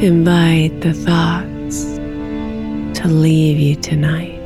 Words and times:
Invite 0.00 0.80
the 0.80 0.92
thoughts 0.94 1.96
to 3.00 3.08
leave 3.08 3.58
you 3.58 3.74
tonight 3.74 4.38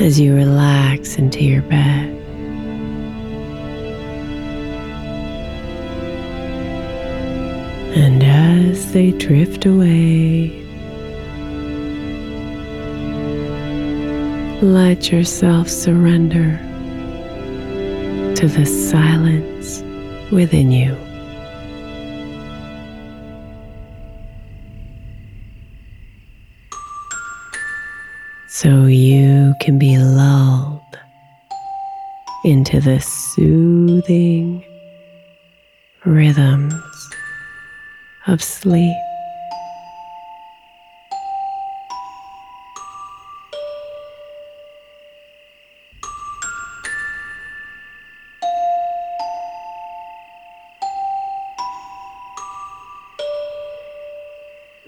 as 0.00 0.18
you 0.18 0.34
relax 0.34 1.16
into 1.18 1.44
your 1.44 1.60
bed. 1.60 2.08
And 7.94 8.22
as 8.22 8.94
they 8.94 9.10
drift 9.10 9.66
away, 9.66 10.48
let 14.62 15.12
yourself 15.12 15.68
surrender 15.68 16.56
to 18.36 18.48
the 18.48 18.64
silence 18.64 19.82
within 20.32 20.72
you. 20.72 21.05
So 28.48 28.86
you 28.86 29.54
can 29.60 29.78
be 29.78 29.98
lulled 29.98 30.80
into 32.44 32.80
the 32.80 33.00
soothing 33.00 34.64
rhythms 36.04 36.74
of 38.28 38.42
sleep. 38.42 38.96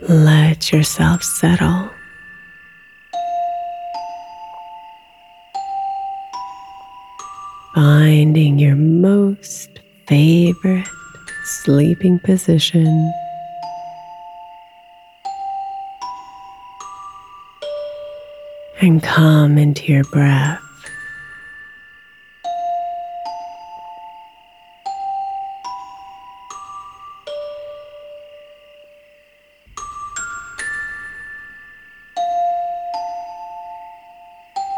Let 0.08 0.72
yourself 0.72 1.22
settle. 1.24 1.97
Finding 7.78 8.58
your 8.58 8.74
most 8.74 9.78
favorite 10.08 10.88
sleeping 11.44 12.18
position. 12.18 13.12
And 18.80 19.00
come 19.00 19.58
into 19.58 19.92
your 19.92 20.02
breath. 20.10 20.60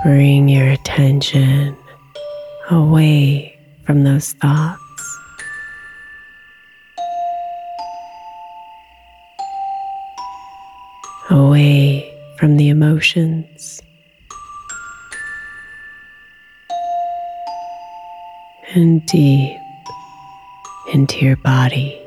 Bring 0.04 0.50
your 0.50 0.68
attention 0.68 1.79
away 2.70 3.58
from 3.84 4.04
those 4.04 4.32
thoughts. 4.34 4.78
Away 11.30 12.12
from 12.38 12.56
the 12.56 12.68
emotions. 12.68 13.82
And 18.74 19.04
deep 19.06 19.58
into 20.92 21.24
your 21.24 21.36
body. 21.36 21.99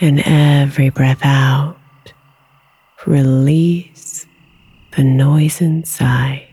And 0.00 0.20
every 0.26 0.90
breath 0.90 1.24
out, 1.24 1.76
release 3.06 4.26
the 4.96 5.04
noise 5.04 5.60
inside. 5.60 6.48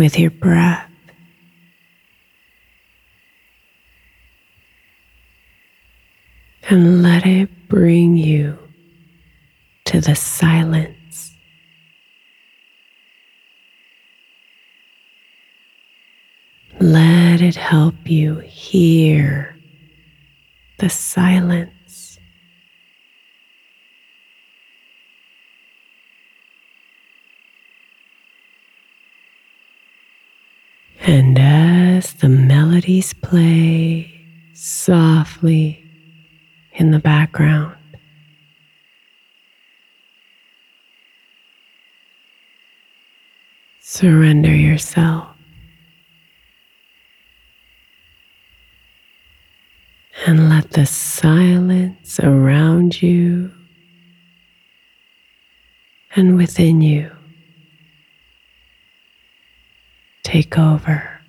With 0.00 0.18
your 0.18 0.30
breath. 0.30 0.90
And 6.70 7.02
let 7.02 7.26
it 7.26 7.68
bring 7.68 8.16
you 8.16 8.58
to 9.84 10.00
the 10.00 10.14
silence. 10.14 11.34
Let 16.80 17.42
it 17.42 17.56
help 17.56 18.08
you 18.08 18.36
hear 18.36 19.54
the 20.78 20.88
silence. 20.88 21.79
And 31.10 31.36
as 31.40 32.12
the 32.12 32.28
melodies 32.28 33.14
play 33.14 34.14
softly 34.54 35.84
in 36.74 36.92
the 36.92 37.00
background, 37.00 37.74
surrender 43.80 44.54
yourself. 44.54 45.26
And 50.28 50.48
let 50.48 50.70
the 50.70 50.86
silence 50.86 52.20
around 52.20 53.02
you 53.02 53.50
and 56.14 56.36
within 56.36 56.80
you 56.80 57.10
take 60.22 60.58
over. 60.58 61.19